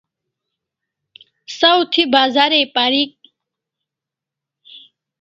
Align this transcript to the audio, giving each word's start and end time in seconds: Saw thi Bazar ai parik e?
Saw 1.57 1.79
thi 1.91 2.03
Bazar 2.13 2.51
ai 2.53 2.65
parik 2.75 3.11
e? 3.27 3.29